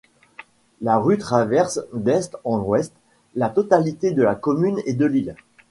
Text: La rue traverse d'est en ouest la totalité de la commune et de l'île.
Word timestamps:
La 0.81 0.97
rue 0.97 1.19
traverse 1.19 1.79
d'est 1.93 2.31
en 2.43 2.57
ouest 2.59 2.91
la 3.35 3.49
totalité 3.51 4.11
de 4.13 4.23
la 4.23 4.33
commune 4.33 4.81
et 4.87 4.93
de 4.93 5.05
l'île. 5.05 5.35